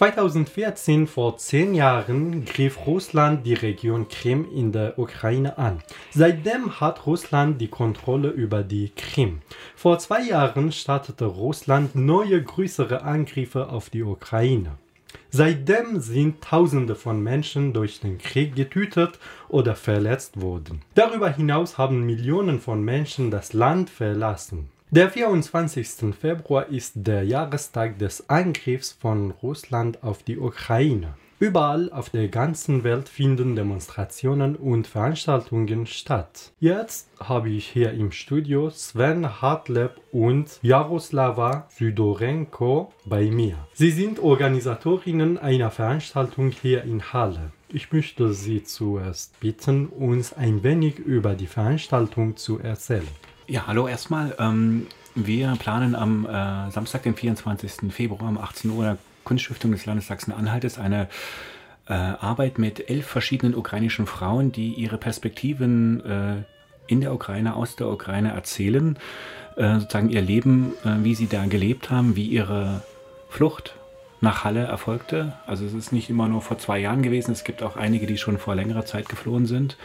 [0.00, 5.82] 2014, vor zehn Jahren, griff Russland die Region Krim in der Ukraine an.
[6.10, 9.42] Seitdem hat Russland die Kontrolle über die Krim.
[9.76, 14.78] Vor zwei Jahren startete Russland neue größere Angriffe auf die Ukraine.
[15.28, 19.18] Seitdem sind Tausende von Menschen durch den Krieg getötet
[19.50, 20.80] oder verletzt worden.
[20.94, 24.70] Darüber hinaus haben Millionen von Menschen das Land verlassen.
[24.92, 26.12] Der 24.
[26.20, 31.14] Februar ist der Jahrestag des Angriffs von Russland auf die Ukraine.
[31.38, 36.50] Überall auf der ganzen Welt finden Demonstrationen und Veranstaltungen statt.
[36.58, 43.58] Jetzt habe ich hier im Studio Sven Hartleb und Jaroslava Sydorenko bei mir.
[43.74, 47.52] Sie sind Organisatorinnen einer Veranstaltung hier in Halle.
[47.68, 53.06] Ich möchte Sie zuerst bitten, uns ein wenig über die Veranstaltung zu erzählen.
[53.50, 54.36] Ja, hallo erstmal.
[54.38, 54.86] Ähm,
[55.16, 57.92] wir planen am äh, Samstag, den 24.
[57.92, 61.08] Februar um 18 Uhr in der Kunststiftung des Landes Sachsen-Anhaltes eine
[61.88, 66.34] äh, Arbeit mit elf verschiedenen ukrainischen Frauen, die ihre Perspektiven äh,
[66.86, 68.96] in der Ukraine, aus der Ukraine erzählen,
[69.56, 72.84] äh, sozusagen ihr Leben, äh, wie sie da gelebt haben, wie ihre
[73.30, 73.74] Flucht
[74.20, 75.34] nach Halle erfolgte.
[75.46, 78.18] Also es ist nicht immer nur vor zwei Jahren gewesen, es gibt auch einige, die
[78.18, 79.76] schon vor längerer Zeit geflohen sind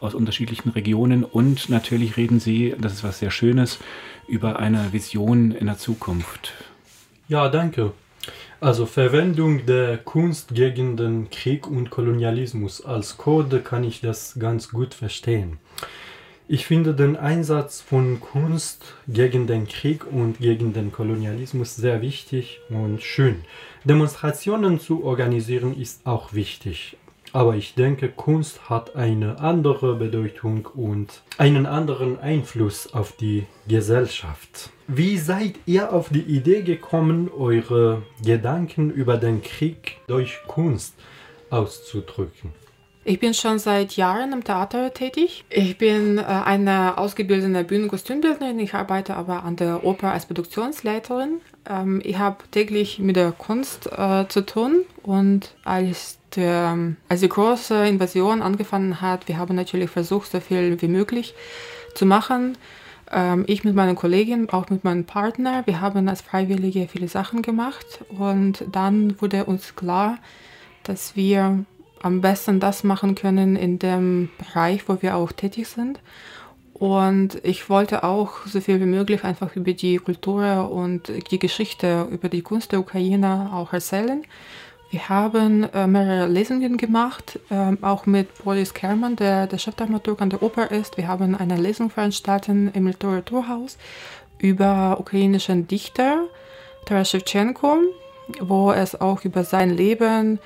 [0.00, 3.78] aus unterschiedlichen Regionen und natürlich reden sie, das ist was sehr Schönes,
[4.26, 6.54] über eine Vision in der Zukunft.
[7.28, 7.92] Ja, danke.
[8.60, 14.70] Also Verwendung der Kunst gegen den Krieg und Kolonialismus als Code kann ich das ganz
[14.70, 15.58] gut verstehen.
[16.52, 22.58] Ich finde den Einsatz von Kunst gegen den Krieg und gegen den Kolonialismus sehr wichtig
[22.70, 23.36] und schön.
[23.84, 26.96] Demonstrationen zu organisieren ist auch wichtig.
[27.32, 34.70] Aber ich denke, Kunst hat eine andere Bedeutung und einen anderen Einfluss auf die Gesellschaft.
[34.88, 40.94] Wie seid ihr auf die Idee gekommen, eure Gedanken über den Krieg durch Kunst
[41.48, 42.50] auszudrücken?
[43.10, 45.44] Ich bin schon seit Jahren im Theater tätig.
[45.50, 48.60] Ich bin äh, eine ausgebildete Bühnenkostümbildnerin.
[48.60, 51.40] Ich arbeite aber an der Oper als Produktionsleiterin.
[51.68, 56.78] Ähm, ich habe täglich mit der Kunst äh, zu tun und als, der,
[57.08, 61.34] als die große Invasion angefangen hat, wir haben natürlich versucht, so viel wie möglich
[61.96, 62.56] zu machen.
[63.10, 67.42] Ähm, ich mit meiner Kollegin, auch mit meinem Partner, wir haben als Freiwillige viele Sachen
[67.42, 70.18] gemacht und dann wurde uns klar,
[70.84, 71.64] dass wir
[72.02, 76.00] am besten das machen können in dem Bereich, wo wir auch tätig sind.
[76.74, 82.08] Und ich wollte auch so viel wie möglich einfach über die Kultur und die Geschichte,
[82.10, 84.24] über die Kunst der Ukraine auch erzählen.
[84.90, 90.30] Wir haben äh, mehrere Lesungen gemacht, äh, auch mit Boris Kerman, der der Chefdramaturg an
[90.30, 90.96] der Oper ist.
[90.96, 93.76] Wir haben eine Lesung veranstaltet im Literaturhaus
[94.38, 96.24] über ukrainischen Dichter,
[96.86, 97.76] Taras Shevchenko,
[98.40, 100.40] wo es auch über sein Leben,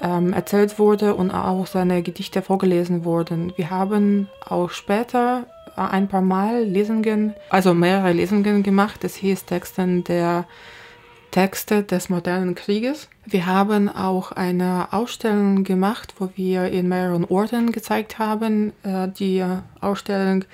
[0.00, 3.52] ähm, erzählt wurde und auch seine Gedichte vorgelesen wurden.
[3.56, 5.46] Wir haben auch später
[5.76, 9.02] ein paar Mal Lesungen, also mehrere Lesungen gemacht.
[9.04, 10.46] Das hieß Texten der
[11.30, 13.08] Texte des modernen Krieges.
[13.24, 18.72] Wir haben auch eine Ausstellung gemacht, wo wir in mehreren Orten gezeigt haben.
[18.82, 19.44] Äh, die
[19.80, 20.44] Ausstellung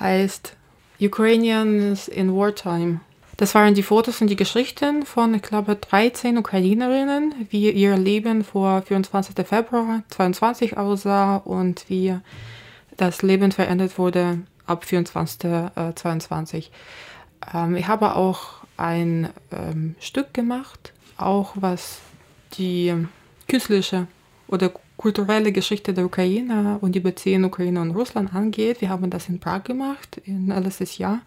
[0.00, 0.56] heißt
[1.00, 3.00] Ukrainians in Wartime.
[3.44, 8.42] Das waren die Fotos und die Geschichten von, ich glaube, 13 Ukrainerinnen, wie ihr Leben
[8.42, 9.46] vor 24.
[9.46, 12.16] Februar 22 aussah und wie
[12.96, 15.44] das Leben verändert wurde ab 24.
[15.44, 16.70] Äh, 22.
[17.52, 21.98] Ähm, ich habe auch ein ähm, Stück gemacht, auch was
[22.56, 22.94] die
[23.46, 24.06] künstlerische
[24.48, 28.80] oder kulturelle Geschichte der Ukraine und die Beziehung Ukraine und Russland angeht.
[28.80, 31.20] Wir haben das in Prag gemacht, in letztes Jahr.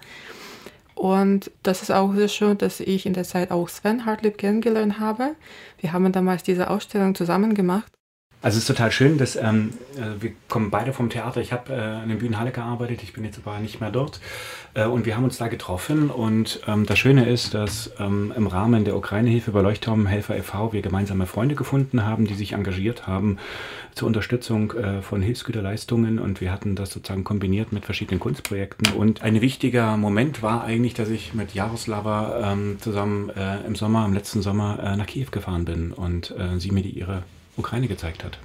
[0.98, 5.00] Und das ist auch sehr schön, dass ich in der Zeit auch Sven Hartlieb kennengelernt
[5.00, 5.36] habe.
[5.80, 7.92] Wir haben damals diese Ausstellung zusammen gemacht.
[8.40, 11.42] Also es ist total schön, dass ähm, äh, wir kommen beide vom Theater.
[11.42, 14.20] Ich habe äh, in der Bühnenhalle gearbeitet, ich bin jetzt aber nicht mehr dort.
[14.76, 16.12] Äh, und wir haben uns da getroffen.
[16.12, 20.72] Und ähm, das Schöne ist, dass ähm, im Rahmen der Ukraine-Hilfe bei Leuchtturmhelfer e.V.
[20.72, 23.40] wir gemeinsame Freunde gefunden haben, die sich engagiert haben
[23.96, 26.20] zur Unterstützung äh, von Hilfsgüterleistungen.
[26.20, 28.94] Und wir hatten das sozusagen kombiniert mit verschiedenen Kunstprojekten.
[28.94, 34.06] Und ein wichtiger Moment war eigentlich, dass ich mit Jaroslava ähm, zusammen äh, im Sommer,
[34.06, 37.24] im letzten Sommer äh, nach Kiew gefahren bin und sie mir die ihre
[37.58, 38.40] Ukraine gezeigt hat.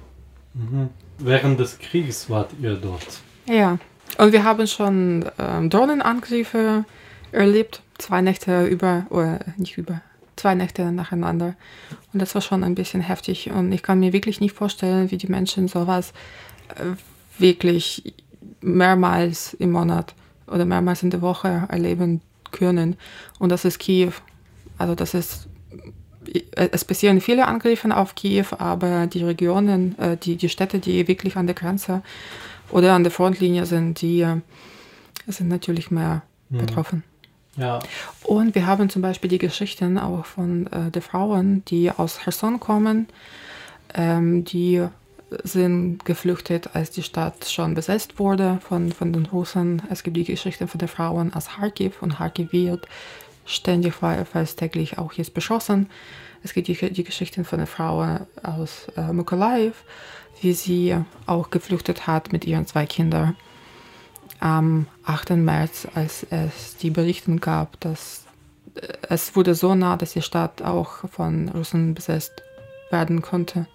[0.53, 0.89] Mhm.
[1.19, 3.21] Während des Krieges wart ihr dort.
[3.47, 3.77] Ja,
[4.17, 6.85] und wir haben schon ähm, Drohnenangriffe
[7.31, 10.01] erlebt, zwei Nächte über, oder nicht über,
[10.35, 11.55] zwei Nächte nacheinander.
[12.11, 13.51] Und das war schon ein bisschen heftig.
[13.51, 16.13] Und ich kann mir wirklich nicht vorstellen, wie die Menschen sowas
[16.75, 16.95] äh,
[17.39, 18.13] wirklich
[18.61, 20.13] mehrmals im Monat
[20.47, 22.21] oder mehrmals in der Woche erleben
[22.51, 22.95] können.
[23.39, 24.13] Und das ist Kiew.
[24.77, 25.47] Also das ist
[26.55, 31.35] es passieren viele Angriffe auf Kiew, aber die Regionen, äh, die, die Städte, die wirklich
[31.35, 32.01] an der Grenze
[32.69, 34.37] oder an der Frontlinie sind, die äh,
[35.27, 36.57] sind natürlich mehr mhm.
[36.57, 37.03] betroffen.
[37.55, 37.79] Ja.
[38.23, 42.59] Und wir haben zum Beispiel die Geschichten auch von äh, den Frauen, die aus Cherson
[42.59, 43.07] kommen,
[43.93, 44.83] ähm, die
[45.43, 49.81] sind geflüchtet, als die Stadt schon besetzt wurde von, von den Russen.
[49.89, 52.87] Es gibt die Geschichten von den Frauen aus Kharkiv und Kharkiv wird
[53.45, 55.89] ständig, fast täglich auch jetzt beschossen.
[56.43, 59.83] Es gibt die, die Geschichten von der Frau aus äh, Mykolaiv,
[60.41, 60.95] wie sie
[61.25, 63.35] auch geflüchtet hat mit ihren zwei Kindern.
[64.39, 65.31] Am 8.
[65.31, 68.25] März, als es die Berichte gab, dass
[68.75, 72.43] äh, es wurde so nah, dass die Stadt auch von Russen besetzt
[72.91, 73.67] werden konnte.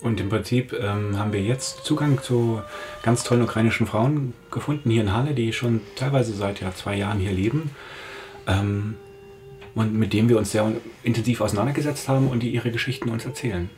[0.00, 2.60] Und im Prinzip ähm, haben wir jetzt Zugang zu
[3.02, 7.18] ganz tollen ukrainischen Frauen gefunden hier in Halle, die schon teilweise seit ja, zwei Jahren
[7.18, 7.70] hier leben
[8.46, 8.94] ähm,
[9.74, 10.70] und mit dem wir uns sehr
[11.02, 13.70] intensiv auseinandergesetzt haben und die ihre Geschichten uns erzählen.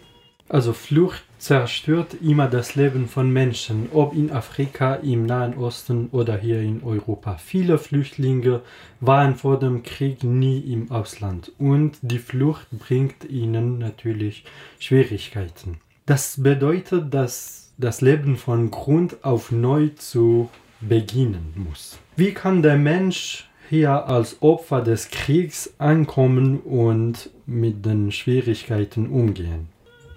[0.48, 6.36] Also Flucht zerstört immer das Leben von Menschen, ob in Afrika, im Nahen Osten oder
[6.36, 7.38] hier in Europa.
[7.38, 8.60] Viele Flüchtlinge
[9.00, 14.44] waren vor dem Krieg nie im Ausland und die Flucht bringt ihnen natürlich
[14.78, 15.80] Schwierigkeiten.
[16.04, 20.50] Das bedeutet, dass das Leben von Grund auf neu zu
[20.80, 21.98] beginnen muss.
[22.16, 29.68] Wie kann der Mensch hier als Opfer des Kriegs ankommen und mit den Schwierigkeiten umgehen.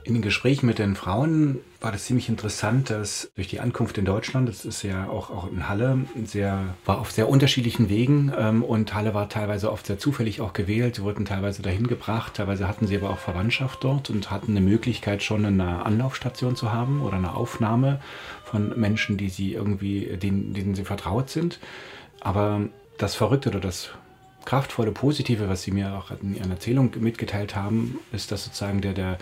[0.04, 4.06] In den Gesprächen mit den Frauen war das ziemlich interessant, dass durch die Ankunft in
[4.06, 8.64] Deutschland, das ist ja auch, auch in Halle, sehr, war auf sehr unterschiedlichen Wegen ähm,
[8.64, 10.96] und Halle war teilweise oft sehr zufällig auch gewählt.
[10.96, 14.62] Sie wurden teilweise dahin gebracht, teilweise hatten sie aber auch Verwandtschaft dort und hatten eine
[14.62, 18.00] Möglichkeit schon eine Anlaufstation zu haben oder eine Aufnahme
[18.46, 21.60] von Menschen, die sie irgendwie, denen, denen sie vertraut sind.
[22.22, 22.62] Aber
[22.98, 23.90] das Verrückte oder das
[24.46, 28.94] kraftvolle, positive, was Sie mir auch in Ihren Erzählungen mitgeteilt haben, ist, dass sozusagen der,
[28.94, 29.18] der,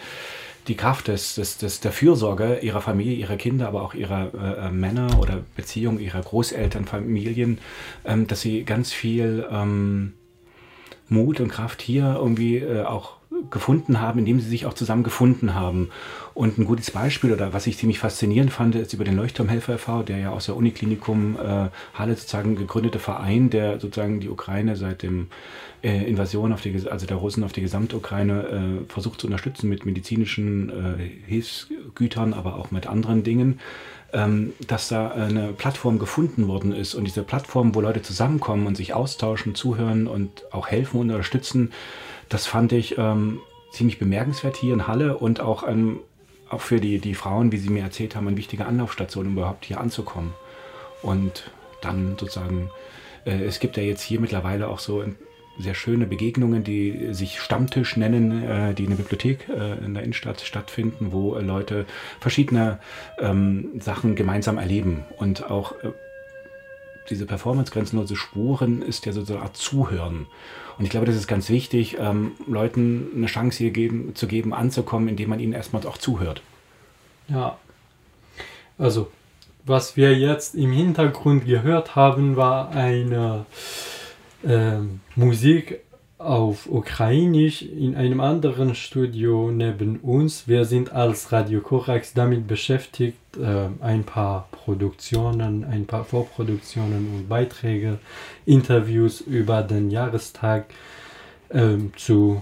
[0.67, 4.67] die Kraft des, des, des, der Fürsorge ihrer Familie, ihrer Kinder, aber auch ihrer äh,
[4.67, 7.59] äh Männer oder Beziehungen, ihrer Großeltern, Familien,
[8.05, 10.13] ähm, dass sie ganz viel ähm,
[11.09, 13.17] Mut und Kraft hier irgendwie äh, auch
[13.49, 15.89] gefunden haben, indem sie sich auch zusammen gefunden haben.
[16.33, 20.03] Und ein gutes Beispiel oder was ich ziemlich faszinierend fand, ist über den Leuchtturmhelfer e.V.,
[20.03, 25.01] der ja aus der Uniklinikum äh, Halle sozusagen gegründete Verein, der sozusagen die Ukraine seit
[25.01, 25.27] dem
[25.81, 29.85] äh, Invasion auf die, also der Russen auf die Gesamtukraine äh, versucht zu unterstützen mit
[29.85, 33.59] medizinischen äh, Hilfsgütern, aber auch mit anderen Dingen
[34.67, 38.93] dass da eine Plattform gefunden worden ist und diese Plattform, wo Leute zusammenkommen und sich
[38.93, 41.73] austauschen, zuhören und auch helfen und unterstützen,
[42.29, 43.39] das fand ich ähm,
[43.71, 45.99] ziemlich bemerkenswert hier in Halle und auch, ähm,
[46.49, 49.65] auch für die, die Frauen, wie sie mir erzählt haben, eine wichtige Anlaufstation, um überhaupt
[49.65, 50.33] hier anzukommen.
[51.01, 51.51] Und
[51.81, 52.69] dann sozusagen,
[53.25, 55.03] äh, es gibt ja jetzt hier mittlerweile auch so
[55.57, 60.03] sehr schöne Begegnungen, die sich Stammtisch nennen, äh, die in der Bibliothek äh, in der
[60.03, 61.85] Innenstadt stattfinden, wo äh, Leute
[62.19, 62.79] verschiedene
[63.19, 65.91] ähm, Sachen gemeinsam erleben und auch äh,
[67.09, 70.25] diese Performance grenzenlose Spuren ist ja so eine Art Zuhören.
[70.77, 74.53] Und ich glaube, das ist ganz wichtig, ähm, Leuten eine Chance hier geben, zu geben,
[74.53, 76.41] anzukommen, indem man ihnen erstmal auch zuhört.
[77.27, 77.57] Ja.
[78.77, 79.09] Also,
[79.63, 83.45] was wir jetzt im Hintergrund gehört haben, war eine
[84.45, 84.79] äh,
[85.15, 85.81] Musik
[86.17, 90.47] auf Ukrainisch in einem anderen Studio neben uns.
[90.47, 97.29] Wir sind als Radio Korax damit beschäftigt, äh, ein paar Produktionen, ein paar Vorproduktionen und
[97.29, 97.99] Beiträge,
[98.45, 100.65] Interviews über den Jahrestag
[101.49, 102.41] äh, zu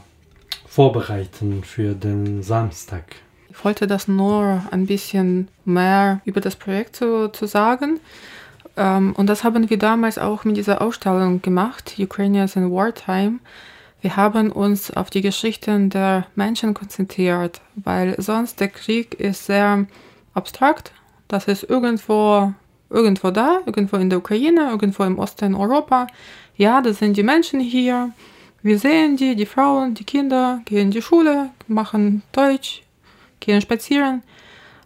[0.67, 3.15] vorbereiten für den Samstag.
[3.49, 7.99] Ich wollte das nur ein bisschen mehr über das Projekt zu, zu sagen.
[8.75, 13.39] Ähm, und das haben wir damals auch mit dieser Ausstellung gemacht, Ukrainians in Wartime.
[14.01, 19.85] Wir haben uns auf die Geschichten der Menschen konzentriert, weil sonst der Krieg ist sehr
[20.33, 20.91] abstrakt.
[21.29, 22.53] Das ist irgendwo,
[22.89, 26.07] irgendwo da, irgendwo in der Ukraine, irgendwo im Osten Europa.
[26.57, 28.11] Ja, das sind die Menschen hier.
[28.61, 32.83] Wir sehen die, die Frauen, die Kinder gehen in die Schule, machen Deutsch,
[33.39, 34.23] gehen spazieren.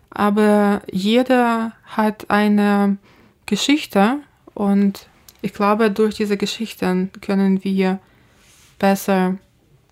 [0.10, 2.98] Aber jeder hat eine
[3.48, 4.20] Geschichte
[4.54, 5.08] und
[5.42, 8.00] ich glaube, durch diese Geschichten können wir
[8.78, 9.38] besser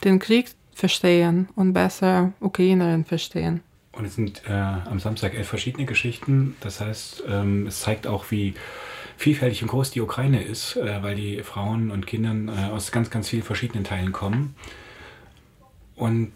[0.03, 3.62] den Krieg verstehen und besser Ukrainerin verstehen.
[3.93, 6.55] Und es sind äh, am Samstag elf verschiedene Geschichten.
[6.59, 8.53] Das heißt, ähm, es zeigt auch, wie
[9.17, 13.09] vielfältig und groß die Ukraine ist, äh, weil die Frauen und Kindern äh, aus ganz,
[13.09, 14.55] ganz vielen verschiedenen Teilen kommen.
[15.95, 16.33] Und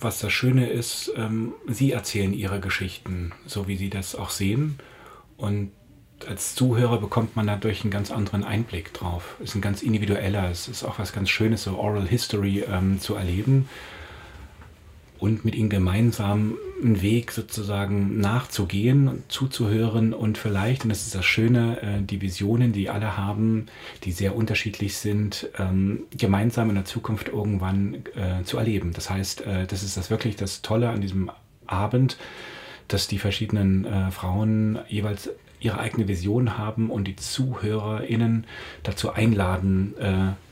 [0.00, 4.78] was das Schöne ist, ähm, sie erzählen ihre Geschichten, so wie sie das auch sehen.
[5.38, 5.72] Und
[6.26, 9.36] als Zuhörer bekommt man dadurch einen ganz anderen Einblick drauf.
[9.38, 13.00] Es ist ein ganz individueller, es ist auch was ganz Schönes, so Oral History ähm,
[13.00, 13.68] zu erleben
[15.18, 21.14] und mit ihnen gemeinsam einen Weg sozusagen nachzugehen und zuzuhören und vielleicht, und das ist
[21.14, 23.66] das Schöne, äh, die Visionen, die alle haben,
[24.04, 28.92] die sehr unterschiedlich sind, ähm, gemeinsam in der Zukunft irgendwann äh, zu erleben.
[28.92, 31.30] Das heißt, äh, das ist das wirklich das Tolle an diesem
[31.66, 32.16] Abend,
[32.86, 35.28] dass die verschiedenen Frauen jeweils
[35.60, 38.44] ihre eigene Vision haben und die ZuhörerInnen
[38.82, 39.94] dazu einladen,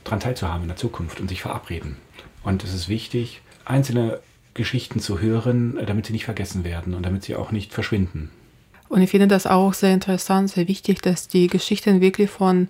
[0.03, 1.97] daran teilzuhaben in der Zukunft und sich verabreden.
[2.43, 4.19] Und es ist wichtig, einzelne
[4.57, 8.31] Geschichten zu hören, äh, damit sie nicht vergessen werden und damit sie auch nicht verschwinden.
[8.89, 12.67] Und ich finde das auch sehr interessant, sehr wichtig, dass die Geschichten wirklich von,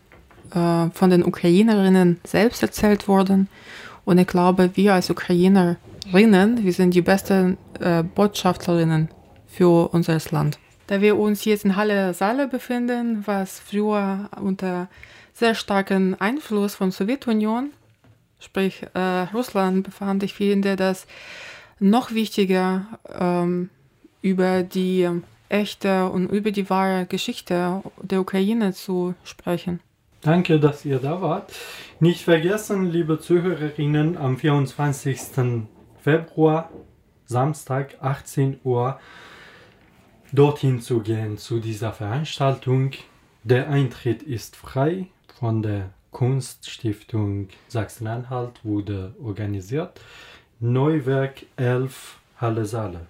[0.51, 3.47] äh, von den Ukrainerinnen selbst erzählt wurden.
[4.03, 9.09] Und ich glaube, wir als Ukrainerinnen, wir sind die besten äh, Botschafterinnen
[9.47, 10.59] für unser Land.
[10.87, 14.87] Da wir uns jetzt in Halle Saale befinden, was früher unter
[15.33, 17.71] sehr starkem Einfluss von Sowjetunion,
[18.39, 18.99] sprich äh,
[19.33, 21.05] Russland, befand, ich finde, dass
[21.79, 23.69] noch wichtiger ähm,
[24.21, 25.09] über die
[25.49, 29.81] echte und über die wahre Geschichte der Ukraine zu sprechen.
[30.21, 31.53] Danke, dass ihr da wart.
[31.99, 35.19] Nicht vergessen, liebe Zuhörerinnen, am 24.
[36.01, 36.69] Februar,
[37.25, 38.99] Samstag, 18 Uhr,
[40.31, 42.91] dorthin zu gehen zu dieser Veranstaltung.
[43.43, 45.07] Der Eintritt ist frei
[45.39, 50.01] von der Kunststiftung Sachsen-Anhalt wurde organisiert.
[50.59, 53.07] Neuwerk 11 Halle Saale.